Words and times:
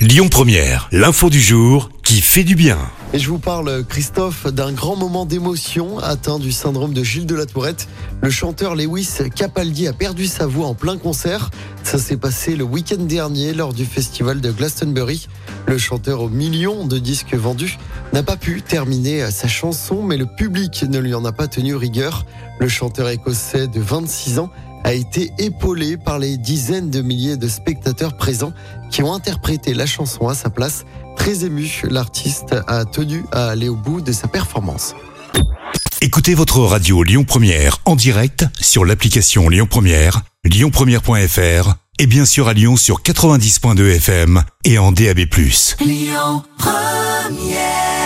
Lyon 0.00 0.30
Première, 0.30 0.88
l'info 0.92 1.28
du 1.28 1.42
jour 1.42 1.90
qui 2.02 2.22
fait 2.22 2.42
du 2.42 2.54
bien. 2.54 2.78
Et 3.12 3.18
je 3.18 3.28
vous 3.28 3.38
parle, 3.38 3.84
Christophe, 3.84 4.46
d'un 4.46 4.72
grand 4.72 4.96
moment 4.96 5.26
d'émotion 5.26 5.98
atteint 5.98 6.38
du 6.38 6.52
syndrome 6.52 6.94
de 6.94 7.04
Gilles 7.04 7.26
de 7.26 7.34
la 7.34 7.44
Tourette. 7.44 7.86
Le 8.22 8.30
chanteur 8.30 8.76
Lewis 8.76 9.18
Capaldi 9.36 9.88
a 9.88 9.92
perdu 9.92 10.26
sa 10.26 10.46
voix 10.46 10.68
en 10.68 10.74
plein 10.74 10.96
concert. 10.96 11.50
Ça 11.82 11.98
s'est 11.98 12.16
passé 12.16 12.56
le 12.56 12.64
week-end 12.64 13.02
dernier 13.02 13.52
lors 13.52 13.74
du 13.74 13.84
festival 13.84 14.40
de 14.40 14.50
Glastonbury. 14.50 15.28
Le 15.66 15.76
chanteur 15.76 16.22
aux 16.22 16.30
millions 16.30 16.86
de 16.86 16.98
disques 16.98 17.34
vendus 17.34 17.76
n'a 18.14 18.22
pas 18.22 18.38
pu 18.38 18.62
terminer 18.62 19.30
sa 19.30 19.48
chanson, 19.48 20.02
mais 20.02 20.16
le 20.16 20.24
public 20.24 20.82
ne 20.88 20.98
lui 20.98 21.12
en 21.12 21.26
a 21.26 21.32
pas 21.32 21.46
tenu 21.46 21.74
rigueur. 21.74 22.24
Le 22.58 22.68
chanteur 22.68 23.10
écossais 23.10 23.66
de 23.66 23.80
26 23.80 24.38
ans 24.38 24.50
a 24.84 24.92
été 24.92 25.32
épaulé 25.38 25.96
par 25.96 26.18
les 26.18 26.36
dizaines 26.36 26.90
de 26.90 27.02
milliers 27.02 27.36
de 27.36 27.48
spectateurs 27.48 28.16
présents 28.16 28.52
qui 28.90 29.02
ont 29.02 29.12
interprété 29.12 29.74
la 29.74 29.86
chanson 29.86 30.28
à 30.28 30.34
sa 30.34 30.50
place. 30.50 30.84
Très 31.16 31.44
ému, 31.44 31.82
l'artiste 31.90 32.56
a 32.66 32.84
tenu 32.84 33.24
à 33.32 33.48
aller 33.50 33.68
au 33.68 33.76
bout 33.76 34.00
de 34.00 34.12
sa 34.12 34.28
performance. 34.28 34.94
Écoutez 36.00 36.34
votre 36.34 36.60
radio 36.60 37.02
Lyon 37.02 37.24
Première 37.24 37.78
en 37.84 37.94
direct 37.94 38.46
sur 38.58 38.84
l'application 38.84 39.48
Lyon 39.48 39.66
Première, 39.68 40.22
lyonpremière.fr 40.44 41.74
et 41.98 42.06
bien 42.06 42.24
sûr 42.24 42.48
à 42.48 42.54
Lyon 42.54 42.76
sur 42.76 43.02
90.2 43.02 43.96
FM 43.96 44.42
et 44.64 44.78
en 44.78 44.92
DAB+. 44.92 45.18
Lyon 45.80 46.42
Première 46.56 47.99